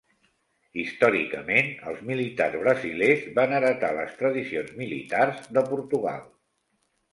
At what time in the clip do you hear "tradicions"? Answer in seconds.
4.23-4.75